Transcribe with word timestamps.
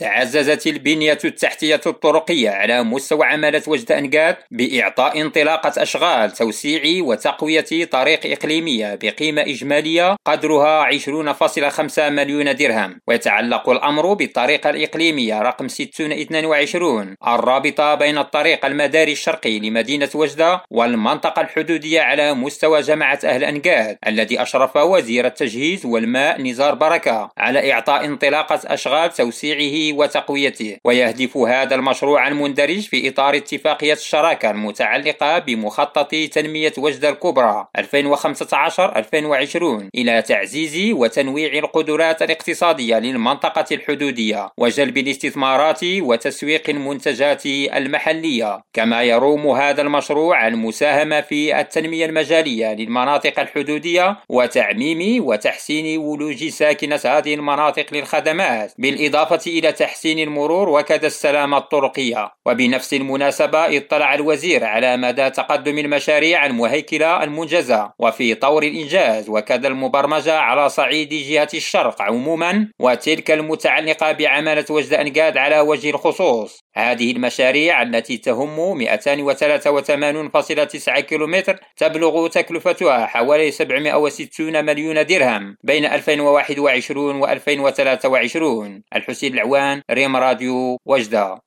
تعززت 0.00 0.66
البنية 0.66 1.18
التحتية 1.24 1.80
الطرقية 1.86 2.50
على 2.50 2.82
مستوى 2.82 3.26
عمالة 3.26 3.62
وجد 3.66 3.92
أنقاد 3.92 4.36
بإعطاء 4.50 5.20
انطلاقة 5.20 5.82
أشغال 5.82 6.30
توسيع 6.30 6.82
وتقوية 7.04 7.84
طريق 7.90 8.20
إقليمية 8.24 8.94
بقيمة 8.94 9.42
إجمالية 9.42 10.16
قدرها 10.24 10.90
20.5 10.90 11.98
مليون 11.98 12.56
درهم. 12.56 13.00
ويتعلق 13.08 13.68
الأمر 13.68 14.14
بالطريقة 14.14 14.70
الإقليمية 14.70 15.42
رقم 15.42 15.68
622 15.68 17.16
الرابطة 17.26 17.94
بين 17.94 18.18
الطريق 18.18 18.66
المداري 18.66 19.12
الشرقي 19.12 19.58
لمدينة 19.58 20.10
وجدة 20.14 20.62
والمنطقة 20.70 21.42
الحدودية 21.42 22.00
على 22.00 22.34
مستوى 22.34 22.80
جماعة 22.80 23.18
أهل 23.24 23.44
أنقاد 23.44 23.98
الذي 24.06 24.42
أشرف 24.42 24.76
وزير 24.76 25.26
التجهيز 25.26 25.86
والماء 25.86 26.42
نزار 26.42 26.74
بركة 26.74 27.30
على 27.38 27.72
إعطاء 27.72 28.04
انطلاقة 28.04 28.60
أشغال 28.64 29.12
توسيعه 29.12 29.89
وتقويته 29.92 30.76
ويهدف 30.84 31.36
هذا 31.36 31.74
المشروع 31.74 32.28
المندرج 32.28 32.80
في 32.80 33.08
إطار 33.08 33.36
اتفاقية 33.36 33.92
الشراكة 33.92 34.50
المتعلقة 34.50 35.38
بمخطط 35.38 36.14
تنمية 36.32 36.72
وجدة 36.78 37.08
الكبرى 37.08 37.66
2015-2020 37.78 37.84
إلى 39.94 40.22
تعزيز 40.22 40.92
وتنويع 40.92 41.58
القدرات 41.58 42.22
الاقتصادية 42.22 42.98
للمنطقة 42.98 43.64
الحدودية 43.72 44.48
وجلب 44.58 44.98
الاستثمارات 44.98 45.80
وتسويق 45.84 46.70
المنتجات 46.70 47.46
المحلية. 47.46 48.62
كما 48.72 49.02
يروم 49.02 49.46
هذا 49.46 49.82
المشروع 49.82 50.46
المساهمة 50.46 51.20
في 51.20 51.60
التنمية 51.60 52.06
المجالية 52.06 52.74
للمناطق 52.74 53.40
الحدودية 53.40 54.16
وتعميم 54.28 55.26
وتحسين 55.26 55.98
ولوج 55.98 56.48
ساكنة 56.48 57.00
هذه 57.04 57.34
المناطق 57.34 57.86
للخدمات 57.92 58.72
بالإضافة 58.78 59.40
إلى 59.46 59.72
تحسين 59.80 60.18
المرور 60.18 60.68
وكذا 60.68 61.06
السلامة 61.06 61.58
الطرقية. 61.58 62.32
وبنفس 62.46 62.94
المناسبة 62.94 63.76
اطلع 63.76 64.14
الوزير 64.14 64.64
على 64.64 64.96
مدى 64.96 65.30
تقدم 65.30 65.78
المشاريع 65.78 66.46
المهيكلة 66.46 67.22
المنجزة. 67.22 67.92
وفي 67.98 68.34
طور 68.34 68.62
الإنجاز 68.62 69.28
وكذا 69.28 69.68
المبرمجة 69.68 70.38
على 70.38 70.68
صعيد 70.68 71.08
جهة 71.08 71.48
الشرق 71.54 72.02
عموما. 72.02 72.68
وتلك 72.80 73.30
المتعلقة 73.30 74.12
بعمالة 74.12 74.64
وجد 74.70 74.92
أنقاد 74.94 75.36
على 75.36 75.60
وجه 75.60 75.90
الخصوص. 75.90 76.59
هذه 76.74 77.10
المشاريع 77.10 77.82
التي 77.82 78.18
تهم 78.18 78.84
283.9 78.88 81.00
كيلومتر 81.00 81.60
تبلغ 81.76 82.28
تكلفتها 82.28 83.06
حوالي 83.06 83.50
760 83.50 84.64
مليون 84.64 85.06
درهم 85.06 85.56
بين 85.62 85.84
2021 85.84 87.20
و 87.20 87.26
2023 87.26 88.82
الحسين 88.96 89.34
العوان 89.34 89.82
ريم 89.90 90.16
راديو 90.16 90.78
وجدة. 90.86 91.40